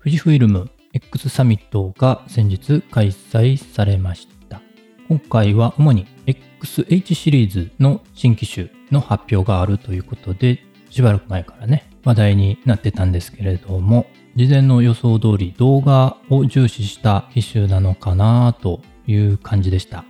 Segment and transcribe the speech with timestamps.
[0.00, 4.60] 富士フイルム X サミットが先日開催されました。
[5.08, 14.04] 今回は主に XH シリーズの新機種の発表があるということで、しばらく前からね、話題になってたんですけれども、
[14.36, 20.04] 事前の予想通り動画を重視した機種なのかなという感じでした。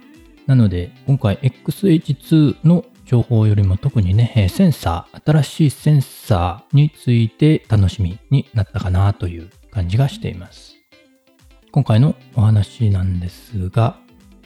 [0.47, 10.75] なので、今回 XH2 の情報よりも特にね、センサー、新しいセンサーについて楽しみになったかなという感じがしています。
[11.71, 13.97] 今回のお話なんですが、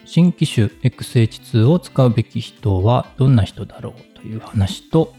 [0.05, 5.13] 新機種 XH2 を使うべき人はどんな人だろうという話と、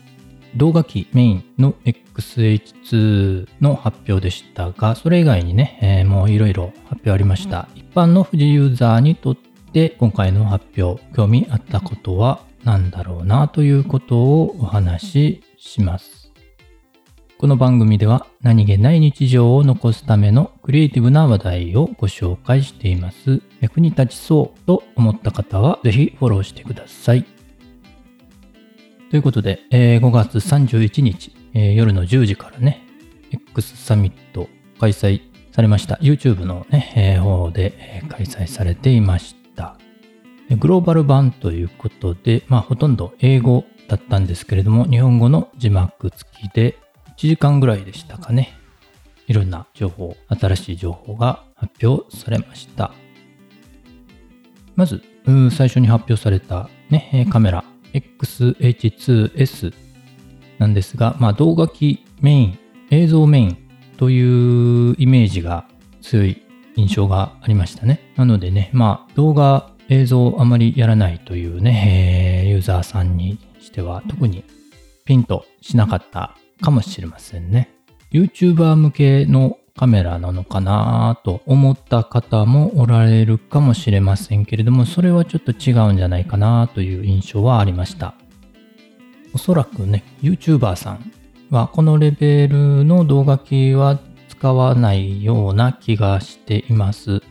[0.56, 7.68] 動画機メインの XH2 の発表でしたが、それ以外にね、えー、もういろいろ発表ありました。
[7.74, 9.36] 一般の富士ユーザーにとっ
[9.72, 16.20] て今回の発表、興味あったことは何だろうなということをお話しします。
[17.40, 23.40] この番組では何気ない日常を残すためのクリエイティブな話題をご紹介しています。
[23.60, 27.24] 役に立ちそうと思った方はぜひフォローしてください。
[29.10, 32.86] ということで、えー、5月31日、え、夜の10時からね、
[33.32, 34.48] X サミット
[34.78, 35.94] 開催されました。
[35.96, 39.39] YouTube のね、え、方で開催されていました。
[40.58, 46.78] グローバル版ということで、まあほとんど英語だったんですけれども、日本語の字幕付きで、
[47.16, 48.56] 1時間ぐらいでしたかね。
[49.26, 52.92] いろんな情報、新しい情報が発表されました。
[54.74, 55.02] まず、
[55.50, 59.72] 最初に発表された、ね、カメラ XH2S
[60.58, 62.58] なんですが、まあ、動画機メイン、
[62.90, 63.58] 映像メイン
[63.98, 65.68] というイメージが
[66.00, 66.42] 強い
[66.76, 68.12] 印象がありましたね。
[68.16, 74.44] なのでね、まあ、動画、映像をあまりやらないというねえ、ユーザーさんにしては特に
[75.04, 77.74] ピンとしなかったかもしれませんね。
[78.12, 88.14] YouTuber 向けのカメラなのかなと思った方もおられるかもしれませんけれども、それはちょっと違うんじゃないかなという印象はありました。
[89.32, 91.12] おそらくね、YouTuber さん
[91.50, 93.98] はこのレベルの動画機は
[94.28, 97.22] 使わないような気がしています。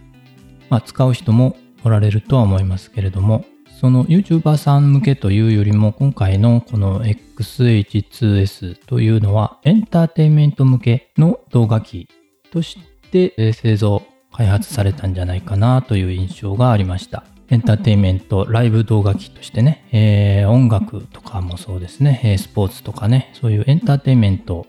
[0.69, 3.45] まあ、使う人もおられるとは思いますけれども、
[3.79, 12.09] その YouTuber さん向けというよりも今回のこの XH2S というのはエンターテインメント向けの動画機
[12.51, 12.77] とし
[13.11, 14.03] て製造
[14.33, 17.23] 開発されたんじゃないかなという印象がありました。
[17.51, 24.67] エンターテインメント、ライブ動画機としてね、えー、音楽とかもそうですね、スポーツとかね、そういうエンターテインメント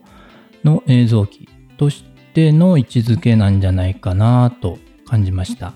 [0.64, 5.74] の映像機としての位置づけなんじゃないかなと感じました。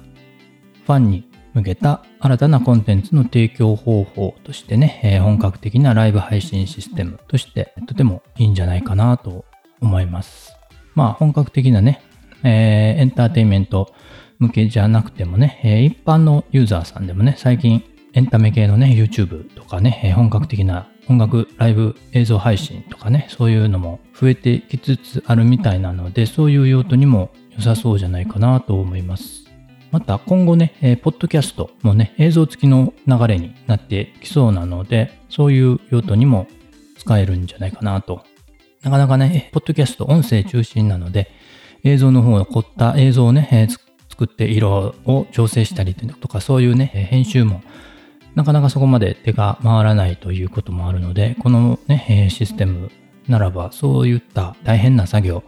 [0.87, 9.45] ファンに向けた新たなコンテンツの提供方法としてね、えー、本格的なライブ配信システムとしてとてもいいんじゃないかなと
[9.81, 10.53] 思います。
[10.95, 12.03] まあ本格的なね、
[12.43, 13.93] えー、エンターテインメント
[14.39, 17.83] 向けじゃなくてもね、えー、一般のユーザーさんでもね、最近
[18.15, 29.44] エンタメ系のね、YouTube とかね、え、本格的な音楽ライブ映像配信とかね、そういうのも増えてきつつあるみたいなので、そういう用途にも良さそうじゃないかなと思います。
[29.95, 36.49] また今後ね、えー、ポッドキャストもね、映像付きの流れになってきそうなので、そういう用途にも
[36.99, 38.25] 使えるんじゃないかなと。
[38.83, 41.31] なかなかね、ポッドキャスト音声中心なので、
[41.85, 43.79] 映像の方の凝った映像をね、えー、
[44.09, 47.63] 作って色を調整したりとか、そういうね、編集も
[48.35, 52.91] なかなかそこまで手が回らないということもあるので、このね、システム
[53.29, 55.45] ならば、そういった大変な作業、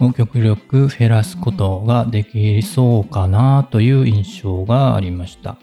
[0.00, 5.58] を極力減らすことができそうかなという印象がありました。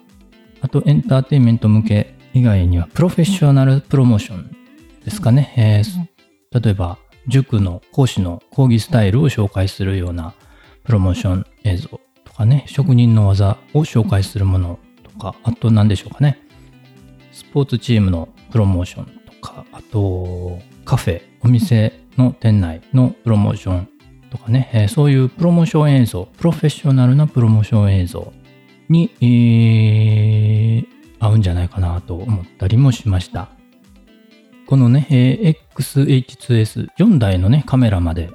[0.61, 4.55] あとエンターテインメント向け以外にはプロフェッショナルプロモーション
[5.03, 5.53] ですかね。
[5.57, 10.33] えー、例えば塾の講師の講義スタイルを紹介するような
[10.83, 16.39] プロモーション映像とかね、職人の技を紹介するものとか、あと何でしょうかね。
[17.31, 23.89] スポーツチームのプロモーションとか、あとカフェ、お店の店内のプロモーション
[24.33, 28.33] とかね、えそういうプロモーション映像、プロフェッショナルなプロモーション映像
[28.89, 30.87] に、えー、
[31.19, 33.49] 合うんじゃないかなと思ったりもしました。
[34.65, 38.31] このね、え XH2S4 台のね、カメラまで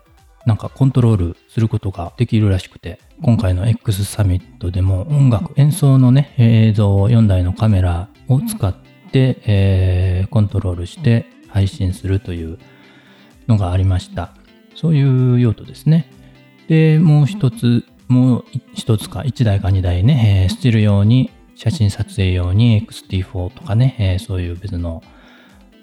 [0.47, 8.73] なんかコントロールすることができるらしくて、今回の X サミットでも音楽、演奏のね、映像を4台のカメラを使っ
[9.11, 12.57] て、えー、コントロールして配信するという
[13.49, 14.38] のがありました。
[14.81, 16.09] そういう用途ですね。
[16.69, 18.45] で、もう一つ、もう
[18.75, 25.03] 一つか、一台か二台ね、えー、スチール用に、写真撮影用に XT4 とかね、えー、そういう別の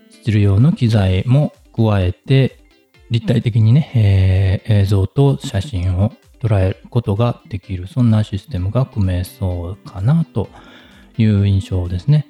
[0.10, 2.62] スチール用の機材も加えて、
[3.10, 3.92] 立体的にね、
[4.64, 10.48] えー、映像と写真を捉えることができる、そんなシステムが組めそうかなと
[11.18, 12.30] いう印象ですね。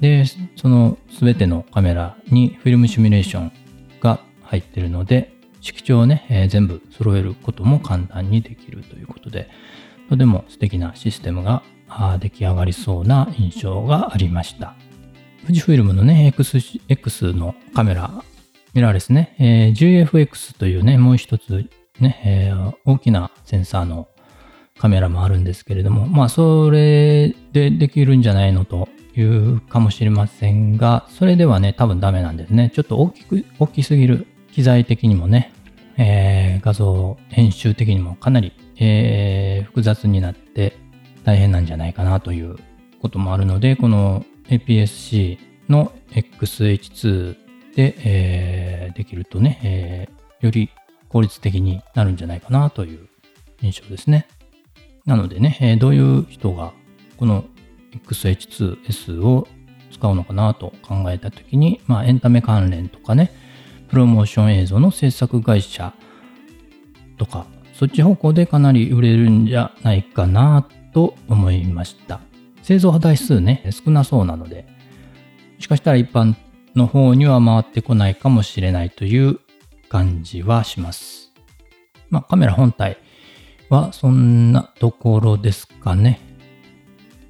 [0.00, 0.24] で、
[0.56, 3.52] その全てのカメラにフィルムシミュレーション
[4.00, 9.48] が入ってるので、色調をね、えー、全部揃えることも簡単にできるということで、
[10.08, 11.62] とても素敵なシステムが
[12.20, 14.74] 出来上がりそうな印象がありました。
[15.42, 16.58] 富士フィルムのね、X,
[16.88, 18.22] X のカメラ、
[18.74, 21.68] ミラーレスね、えー、GFX というね、もう一つ
[22.00, 24.08] ね、えー、大きなセンサーの
[24.78, 32.70] カメラもあるんですけれども、まあ、それでできるんじゃないのというかもしれませんが、それではね、多分ダメなんですね。
[32.74, 34.26] ちょっと大きく、大きすぎる
[34.58, 35.52] 機材的にもね、
[35.98, 40.76] えー、画像編集的にもかなり、えー、複雑になって
[41.22, 42.56] 大変なんじゃないかなという
[43.00, 45.38] こともあるので、この APS-C
[45.68, 47.36] の XH2
[47.76, 50.70] で、えー、できるとね、えー、より
[51.08, 53.08] 効率的になるんじゃないかなという
[53.62, 54.26] 印象ですね。
[55.06, 56.72] なのでね、えー、どういう人が
[57.16, 57.44] この
[58.08, 59.46] XH2S を
[59.92, 63.30] 使うのかなと考えたときに、まあ、エンタメ関連とかね、
[63.88, 65.94] プロモーション映像の制作会社
[67.16, 72.20] とか、そっち方向でかなり売れるんじゃないかなと思いました。
[72.62, 74.66] 製造台数ね、少なそうなので、
[75.56, 76.34] もしかしたら一般
[76.74, 79.40] の方には回ってこないかもしれないという
[79.88, 81.32] 感じはします。
[82.10, 82.98] まあカメラ本体
[83.70, 86.20] はそんなところですかね。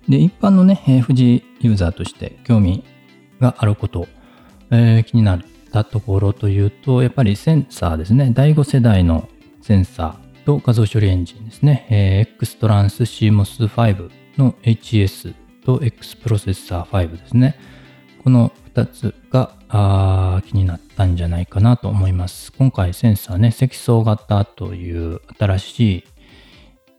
[0.08, 2.84] で、一般のね、富士ユーザーとして興味
[3.40, 4.08] があること、
[4.70, 8.32] えー、気になるったところというと、やっぱりセンサーですね。
[8.34, 9.28] 第5世代の
[9.60, 11.86] センサーと画像処理エンジンですね。
[11.90, 15.34] えー、X トランス CMOS5 の HS
[15.64, 17.56] と X プロセッサー5ですね。
[18.24, 22.52] この2つがあ気になったんじゃないかなと思います。
[22.52, 26.04] 今回センサーね、積層型という新しい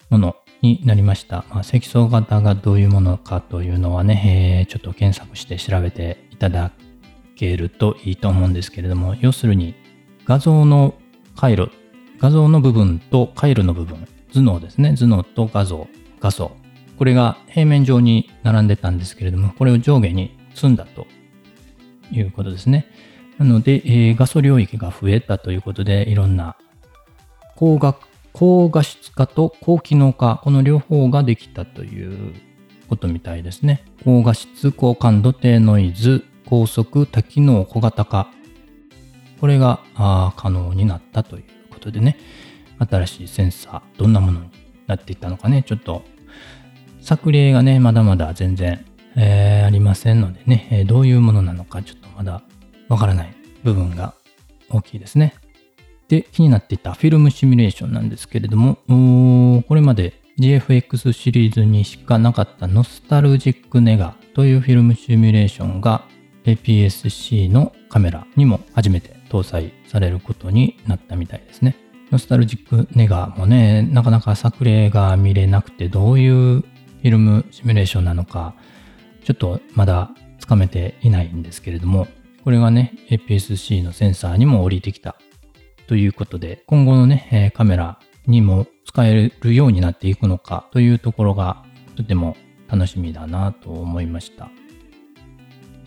[0.09, 1.45] ものになりました。
[1.49, 6.71] まあ、積層型がどういうものかというのはね、えー、ちょっと検索して調べていただ
[7.39, 9.75] けるといいと思うんですけれども、要するに
[10.25, 10.95] 画像の
[11.35, 11.71] 回路、
[12.19, 15.87] 画像の部分と回路の部分、頭脳ですね、頭脳と画像、
[16.19, 16.51] 画素。
[16.97, 21.07] これが平面上に並んでたんですけれども、これを上下に積んだと
[22.11, 22.87] いうことですね。
[23.37, 26.57] なので、えー、画素領域が増えたということで、いろんな
[27.55, 27.95] 高画
[28.33, 32.33] 高画質化と高機能化、この両方ができたという
[32.87, 33.83] ことみたいですね。
[34.03, 38.31] 高画質、高感度、低ノイズ、高速、多機能、小型化。
[39.39, 39.79] これが
[40.35, 42.17] 可能になったということでね、
[42.79, 44.49] 新しいセンサー、どんなものに
[44.87, 46.03] なっていったのかね、ちょっと
[47.01, 48.85] 作例がね、まだまだ全然、
[49.15, 52.41] えー、ありませんのでね、えどういうものなのかちょっとまだ
[52.87, 54.13] わからない部分が
[54.69, 55.35] 大きいですね。
[56.07, 58.77] で、気になっていたフィルムシミュレーションなんですけれども、
[59.67, 66.05] これまで GFX シリーズにしかなかったノスタルジックネガというフィルムシミュレーションが
[66.45, 71.75] APS-C のカメラにも初めて搭載されることになったみたいですね。
[72.11, 78.55] ノスタルジックネガもね、なかなか作例が見れなくてどういうフィルムシミュレーションなのか、
[79.23, 82.07] ちょっとまだつかめていないんですけれども、
[82.43, 85.15] これがね、APS-C のセンサーにも降りてきた
[85.87, 91.63] ということで、今後のね、カメラにも使えるようになっていくのかというところが
[91.95, 92.35] とても
[92.67, 94.49] 楽しみだなと思いました。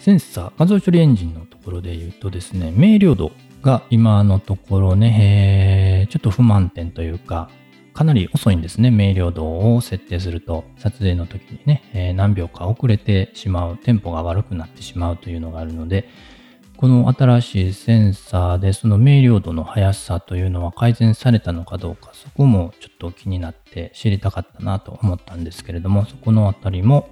[0.03, 3.31] センサー、画像処理エンジンのところで言うとですね、明瞭度
[3.63, 7.49] が今のところね、ちょっと不満点というか、
[7.95, 8.91] かなり遅いんですね。
[8.91, 16.09] 明瞭度を設定すると、撮影の時にね、何秒か遅れてしまう、テンポが悪くなってしまうというのがあるので、
[16.77, 27.11] この新しいセンサーでその明瞭度の速さというのは改善されたのかどうか、そこもちょっと気になって知りたかったなと思ったんですけれども、そこのあたりも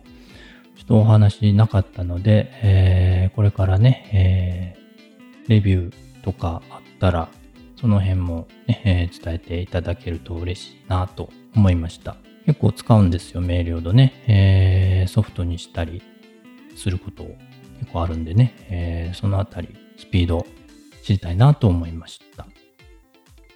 [0.91, 5.95] とお話なかったので、えー、これからね、えー、レビュー
[6.25, 7.29] とかあったら、
[7.81, 12.17] その辺もね、えー、伝えていただけると嬉しいなと思いました。
[12.45, 14.25] 結構使うんですよ、明瞭度ね。
[14.27, 16.03] えー、ソフトにしたり
[16.75, 17.23] すること
[17.79, 20.45] 結構あるんでね、えー、そのあたりスピード
[21.05, 22.49] 知りたいなと思いました。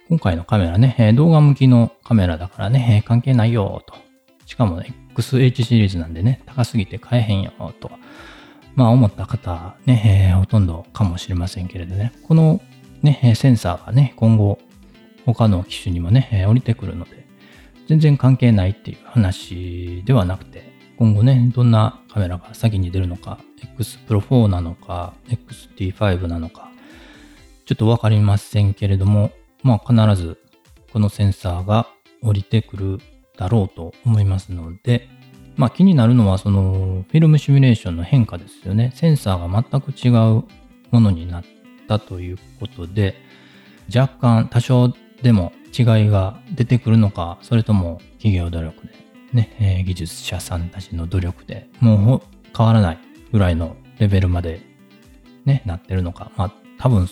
[0.07, 3.93] 今回のカメラね、動画向きのカメラだからね、関係ないよと。
[4.45, 7.91] しかも、ね、XH シリーズなんでね、高すぎて買えへんよと。
[8.75, 12.61] まあ思った方ねえ、ほとんどかもしれませんけれどね、この
[13.01, 14.59] ね、センサーがね、今後
[15.25, 17.25] 他の機種にもね、降りてくるので、
[17.87, 26.71] 全然関係ないっていう話ではなくて、今後ね、どんなカメラが先に出るのか、X Pro 4なのか、XT5 なのか、
[27.65, 29.31] ちょっとわかりませんけれども、
[29.63, 30.37] まあ必ず
[30.91, 31.87] このセンサーが
[32.21, 32.99] 降りてくる
[33.37, 35.07] だろうと思いますので、
[35.55, 38.91] まあ気になるのはそのフィルムシミュレーションの変化ですよね。
[38.95, 40.43] センサーが全く違う
[40.91, 41.43] ものになっ
[41.87, 43.15] たということで、
[43.93, 48.93] 若干多少でも違いが出てくるのか、それとも企業努力で、
[49.33, 52.21] ね、えー、技術者さんたちの努力でもう
[52.55, 52.99] 変わらない
[53.31, 54.61] ぐらいのレベルまで
[55.45, 56.31] ね、なってるのか。
[56.37, 57.07] まあ多分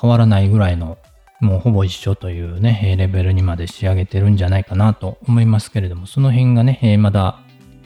[0.00, 0.98] 変わらないぐらいの
[1.42, 7.40] もうほぼ一緒というね、レベルにまで仕上げてるんじゃないかなと思いますけれども、その辺がね、まだ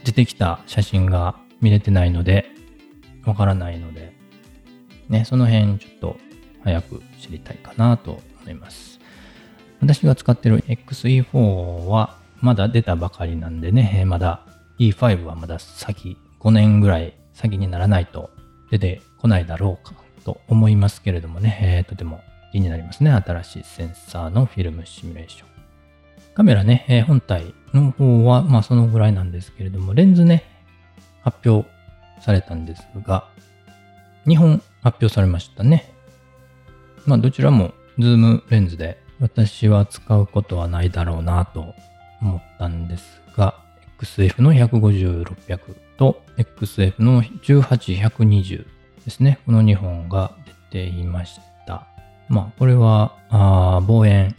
[0.04, 2.50] 出てきた写真が見れてないので、
[3.24, 4.12] わからないので、
[5.08, 6.16] ね、その辺ちょっと
[6.64, 9.00] 早く知りたいかなと思います。
[9.80, 14.46] 私が使ってる XE4 はまだ出たばかりなんでね、まだ
[14.78, 18.28] E5 はまだ先、5年ぐらい先にならないと
[18.70, 19.94] 出てこないだろうか
[20.24, 22.20] と思いますけれどもね、えー、とても
[22.56, 23.10] 気になりますね。
[23.10, 25.48] 新しいセンサーのフィルムシミュレーション。
[26.34, 30.42] カメラね、えー、本体の方はまあそのぐらいなんですけれども、レンズね、
[31.20, 31.68] 発表
[32.22, 33.28] されたんですが、
[34.26, 35.92] 2本発表されましたね。
[37.04, 41.74] まあどちらもズームレンズで私は使うことはないだろうなと
[42.22, 43.60] 思ったんですが、
[44.00, 45.58] XF の150-600
[45.98, 48.66] と XF の18120
[49.04, 49.40] ですね。
[49.44, 50.34] この2本が
[50.70, 51.55] 出ていました。
[52.28, 54.34] まあこれはあ望遠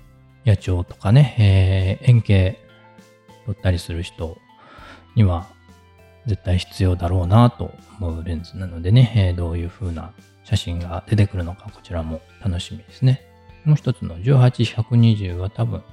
[0.46, 2.60] 野鳥とかね、えー、円形
[3.46, 4.38] 撮ったりする人
[5.16, 5.48] には
[6.26, 10.12] 絶対必要だろうなと思うレンズなのでね、えー、どういう風な
[10.44, 13.22] 写真が出てくるのかこちらも楽しみですね。
[13.66, 15.84] もう一つの18120は多分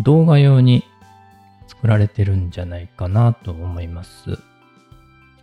[0.00, 0.84] 動画用に
[1.66, 4.38] 作られてるんじゃないかなと思います。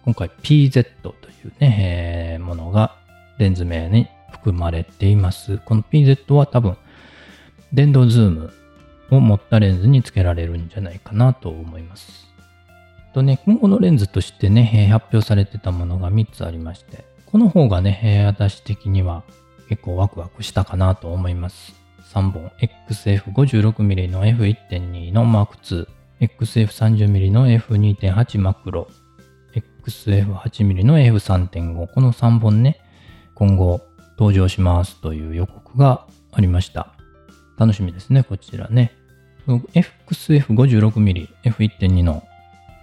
[0.04, 2.96] 今回 PZ というね、えー、ものが
[3.40, 4.08] レンズ名に
[4.48, 5.58] 含まれています。
[5.66, 6.78] この PZ は多分
[7.74, 8.54] 電動ズーム
[9.12, 12.28] を持ったレンズにつけられるんじゃないかなと思います。
[13.14, 19.24] とね、今後のレンズとしてね、発表されてたものが3つありまして、この方がね、私的には
[19.68, 21.76] 結構ワクワクしたかなと思います。
[22.14, 22.50] 3本
[22.90, 25.88] XF56mm の F1.2 の Mark II、
[26.22, 28.88] XF30mm の F2.8 マクロ、
[29.54, 32.80] XF8mm の F3.5、この3本ね、
[33.36, 33.82] 今後
[34.18, 36.94] 登場しますという予告がありました。
[37.58, 38.94] 楽しみですね、こちらね。
[39.48, 42.24] FXF56mm F1.2 の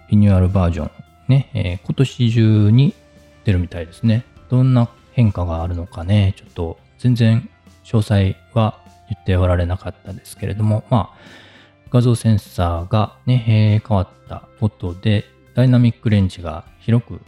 [0.09, 0.91] リニューアルバージョン、
[1.27, 2.93] ね、えー、今年中に
[3.43, 4.25] 出るみたいですね。
[4.49, 7.49] どんな変化があるのかね、ちょっと全然
[7.83, 11.17] 詳細は言っておられなかったですけれども、まあ、
[11.91, 17.21] 画像センサーがね、えー、変わったことで、ダイナミックレンジが広く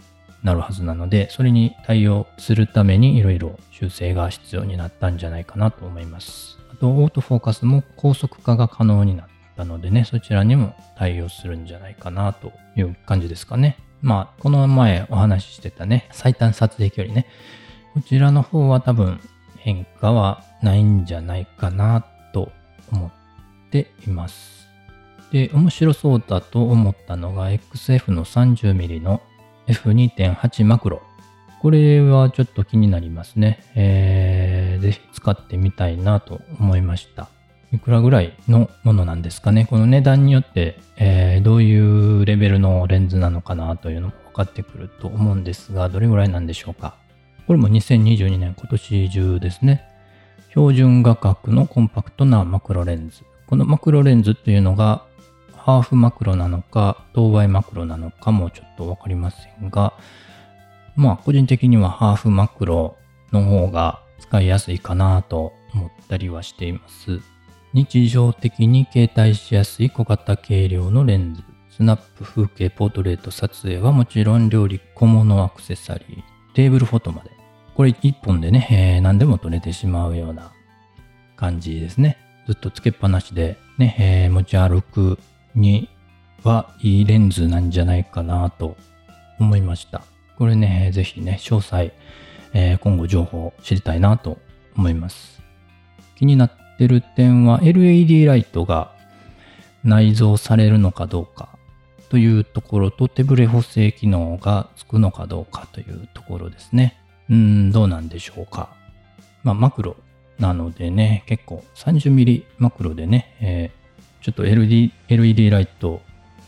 [0.44, 6.58] なるはずなので、それに対応するためにいろいろ修正が必要になったんじゃないかなと思います。
[6.72, 13.78] あと、オートフォーカスも高速化が可能になったのでね、そちらにも対応するんじゃないかなという感じですかね。
[14.02, 17.26] まあ、この前お話ししてたね、最短撮影距離ね。
[17.94, 19.20] こちらの方は多分
[19.58, 22.52] 変化はないんじゃないかなと
[22.92, 23.12] 思っ
[23.72, 24.68] ています。
[25.32, 29.22] で、面白そうだと思ったのが XF の 30mm の
[29.68, 31.02] F2.8 マクロ。
[31.62, 33.64] これはちょっと気になりますね。
[33.76, 37.30] えー、ぜひ使ってみたいなと思いました。
[37.74, 39.66] いくらぐらいのものなんですかね？
[39.70, 46.96] この値段によって、えー、どういうレベルのレンズなのかなというのも分かってくると思うんですが、どれぐらいなんでしょうか？
[47.46, 49.84] これも2022年今年中ですね。
[50.50, 53.24] 標準画角のコンパクトなマクロレンズ。
[53.48, 55.06] このマクロレンズっていうのが
[55.68, 59.92] ハーフマクロなのか、当倍マクロなのかもちょっとわかりませんが、
[60.96, 62.96] まあ個人的にはハーフマクロ
[63.34, 67.20] の方が使いやすいかなと思ったりはしています。
[67.74, 71.44] 日常的に携帯しやすい小型軽量のレンズ。
[71.70, 77.32] スナップ風景ポートレート撮影はもちろん料理小物アクセサリー、テーブルフォトまで。
[77.76, 80.54] これ一本でね、えー、何でも撮れてしまうような
[81.36, 82.18] 感じですね。
[82.46, 85.20] ずっとつけっぱなしでね、えー、持ち歩く
[85.58, 85.90] に
[86.44, 88.78] はいいレンズなんじゃないかなと
[89.40, 90.04] 思いました。
[90.38, 91.92] これね、ぜひね、詳細、
[92.54, 94.38] えー、今後情報を知りたいなと
[94.76, 95.42] 思います。
[96.16, 98.94] 気になってる点は LED ライトが
[99.84, 101.50] 内蔵されるのかどうか
[102.10, 106.98] というところと手ブレ補正機能がつくのかどうかというところですね。
[107.30, 108.70] うん、どうなんでしょうか。
[109.44, 109.96] まあ、マクロ
[110.40, 113.72] なのでね、結構 30mm マクロでね、え
[114.28, 116.02] ちょっと LED, LED ライト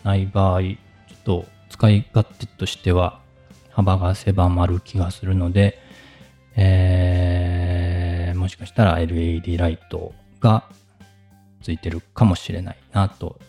[0.03, 0.75] ない場合、ちょ
[1.13, 3.21] っと使い勝手としては
[3.71, 5.79] 幅が狭まる気がするので、
[6.57, 10.65] えー、もしかしたら LED ライトが
[11.61, 13.39] ついてるかもしれないなと。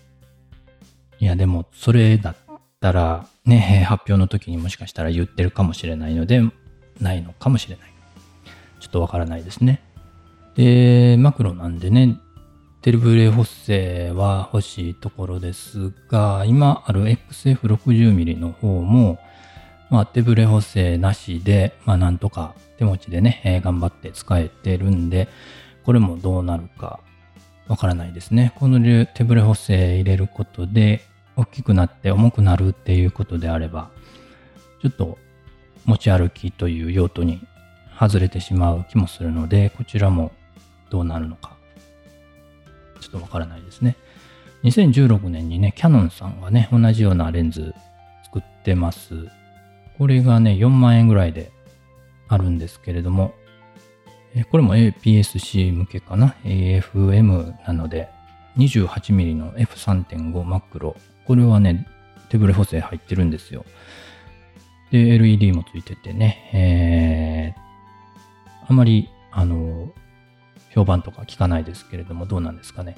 [1.19, 2.37] いや、でもそれだっ
[2.79, 6.41] たらね、発表の時にもしかしたら言ってるかもしれないので、
[7.01, 7.93] ないのかもしれない。
[8.79, 9.83] ちょっとわからないですね。
[10.55, 12.17] で、マクロなんでね、
[12.83, 19.19] テルブレ補正は欲しいところですが、今ある XF60mm の方も、
[19.91, 25.29] まあ、手ブレ補正なしで、まあ、なんとか手持ちでね、えー、頑張って使えてるんで、
[25.85, 27.01] これもどうなるか
[27.69, 28.55] わからないですね。
[28.57, 31.03] この手ブレ補正入れることで、
[31.37, 33.91] 大きくなって重くなるっていうことであれば、
[34.81, 35.19] ちょっと
[35.85, 37.43] 持ち歩きという用途に
[37.99, 40.33] 外れてしまう気もするので、こちらも
[40.89, 41.60] どうなるのか、
[43.01, 43.97] ちょっとわからないですね。
[44.65, 47.75] 2016年にね、キャノンさんがね、同じようなレンズ
[48.25, 49.29] 作ってます。
[49.99, 51.51] これがね、4万円ぐらいで
[52.29, 53.35] あるんですけれども、
[54.51, 58.09] これも APS-C 向けかな ?AFM なので、
[58.57, 60.97] 28mm の F3.5 マクロ。
[61.27, 61.87] これはね、
[62.29, 63.65] 手ブレ補正入ってるんですよ。
[64.91, 69.93] で、LED もついててね、えー、あまり、あの、
[70.71, 72.97] 評判とか聞かないですけれども、どうなんですかね。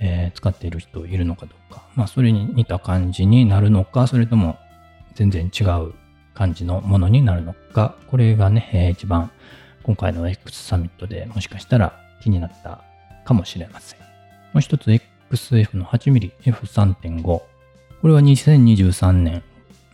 [0.00, 1.84] えー、使っている人いるのかどうか。
[1.94, 4.58] まあ、それに似た感じになるのか、それとも
[5.14, 5.94] 全然違う
[6.34, 9.30] 感じのものになるのか、これがね、えー、一番
[9.82, 12.82] 今回の X サミットでもしかしたら気になった
[13.24, 14.00] かもしれません。
[14.00, 17.22] もう一つ XF の 8mmF3.5。
[17.22, 17.48] こ
[18.04, 19.42] れは2023年、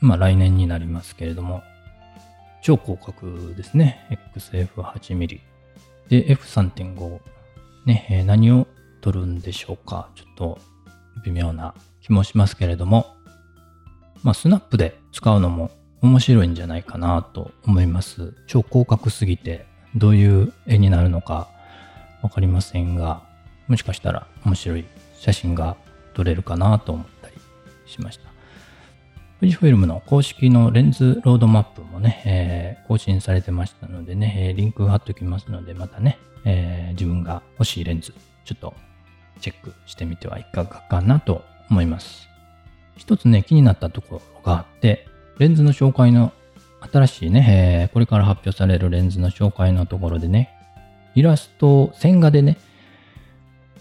[0.01, 1.63] まあ来年になりますけれども、
[2.63, 4.07] 超広角ですね。
[4.37, 5.50] XF8mm。
[6.11, 7.21] で、F3.5。
[7.87, 8.67] ね、え、何を
[9.01, 10.11] 撮るんでしょうか？
[10.15, 10.59] ちょっと
[11.25, 13.17] 微妙な気もしますけれども、
[14.23, 15.71] まあスナップで使うのも
[16.03, 18.35] 面白いんじゃないかなと思います。
[18.47, 21.49] 超広角すぎてどういう絵になるのか
[22.23, 23.23] わかりませんが、
[23.69, 24.85] もしかしたら面白い
[25.19, 25.77] 写真が
[26.13, 27.37] 撮れるかなと思ったり
[27.87, 28.30] しました。
[29.41, 38.13] 富士フイルムの公式のレンズロードマップもね、えー、更新されてましたのでね、えリンク貼っておきますので、またね、えー、自分が欲しいレンズ、
[38.45, 38.75] ちょっと
[39.41, 42.29] チェックしてみてはいかがかなと思います。
[42.97, 46.33] 一つね、気になったところがあって、レンズの紹介の
[46.93, 50.51] 新しいね、えー、これから発表されるレンズの紹介のところでね、
[51.15, 52.59] イラスト、線画でね、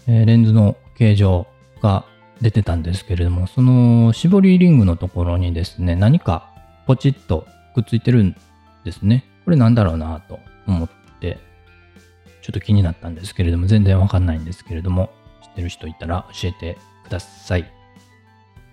[0.06, 1.46] え、レンズの形状
[1.82, 2.06] が
[2.40, 6.48] 出てたんですけれども、その絞りリングのところにですね、何か
[6.86, 8.36] ポチッとくっついてるん
[8.84, 9.24] ですね。
[9.44, 11.38] これなんだろうなと思って、
[12.42, 15.10] ちょっと気になったんですけれども、全然わかんないんですけれども、
[15.42, 17.70] 知ってる人いたら教えてください。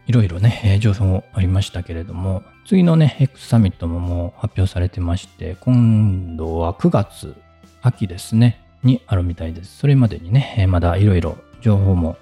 [0.08, 7.36] いろいろね、情報ありましたけれども、次のね、X サミットももう発表されてまして、今度は9月、
[7.82, 9.78] 秋ですね、にあるみたいです。
[9.78, 12.18] それまでにね、まだいろいろ情報も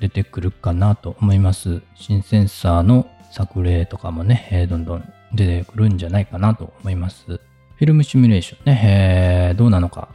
[0.00, 1.82] 出てくるかなと思います。
[1.94, 7.24] 新センサーの作例とかもねえ、どんどん出てくるんじゃないかなと思います。
[7.26, 10.08] フィルムシミュレーションね、えー、どうなのか、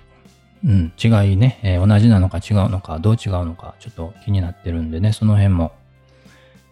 [0.63, 5.73] うん、違いね、えー、同じなのか違うのか、どう違うのか、ちょっと気になってるんでね、その辺も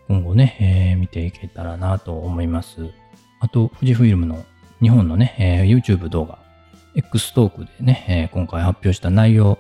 [0.07, 2.89] 今後ね、えー、見ていけたらなと思います。
[3.41, 4.45] あと、富士フイルムの
[4.81, 6.39] 日本のね、えー、YouTube 動画、
[6.95, 9.59] X トークでね、えー、今回発表した内容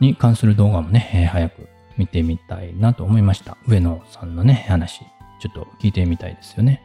[0.00, 3.56] に関する動画もね、えー、早く見てみたいなと思いました。
[3.66, 5.00] 上野さんのね、話、
[5.40, 6.82] ちょっと聞いてみたいですよね。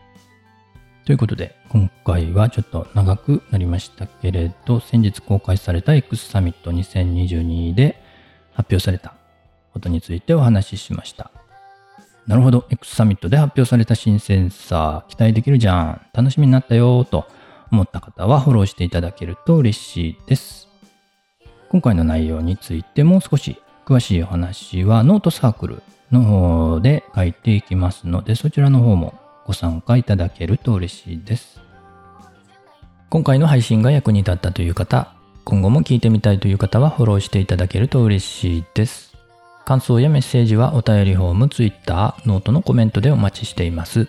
[1.05, 8.01] ということで、今回はちょっと長くなりましたけれど、先日公開された X サミット2022で
[8.53, 9.15] 発表された
[9.73, 11.31] ことについてお話ししました。
[12.27, 17.27] なるほど、X サミットで発表された新センサー、期待できるじゃん、楽しみになったよと
[17.71, 20.67] 思った方はフォローしていただけると嬉しいです。
[21.69, 23.59] 今回の内容についても少し
[23.89, 29.15] 詳しいお話はノートサークルの方で書いていきますので、そちらの方も
[29.47, 31.59] ご参加いただけると嬉しいです。
[33.09, 39.17] 今回の配信が役に立ったという方、今後も聞いてみたいという方はフォローしていただけると嬉しいです。
[39.65, 44.07] 感想やメッセージはお便りフォーム、Twitter、ノートのコメントでお待ちしています。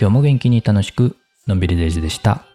[0.00, 2.53] 今日も元気に楽しく、のんびりデイズでした。